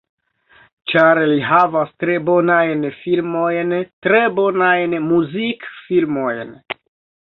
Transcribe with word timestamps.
Ĉar 0.93 1.21
li 1.31 1.37
havas 1.49 1.91
tre 2.05 2.17
bonajn 2.31 2.83
filmojn 3.03 3.77
tre 4.09 4.25
bonajn 4.43 5.01
muzikfilmojn. 5.15 6.61